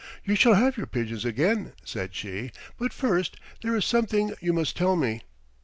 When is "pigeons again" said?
0.87-1.73